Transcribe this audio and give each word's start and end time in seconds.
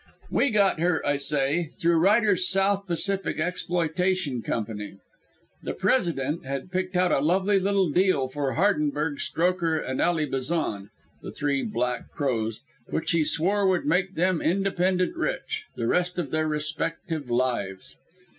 We 0.31 0.49
got 0.49 0.79
her, 0.79 1.05
I 1.05 1.17
say, 1.17 1.69
through 1.77 1.97
Ryder's 1.99 2.47
South 2.49 2.87
Pacific 2.87 3.39
Exploitation 3.39 4.41
Company. 4.41 4.95
The 5.61 5.75
"President" 5.75 6.43
had 6.43 6.71
picked 6.71 6.95
out 6.95 7.11
a 7.11 7.19
lovely 7.19 7.59
little 7.59 7.91
deal 7.91 8.27
for 8.27 8.53
Hardenberg, 8.53 9.19
Strokher 9.19 9.77
and 9.77 10.01
Ally 10.01 10.25
Bazan 10.25 10.89
(the 11.21 11.31
Three 11.31 11.61
Black 11.61 12.09
Crows), 12.13 12.61
which 12.87 13.11
he 13.11 13.23
swore 13.23 13.67
would 13.67 13.85
make 13.85 14.15
them 14.15 14.41
"independent 14.41 15.15
rich" 15.15 15.67
the 15.75 15.85
rest 15.85 16.17
of 16.17 16.31
their 16.31 16.47
respective 16.47 17.29
lives. 17.29 17.97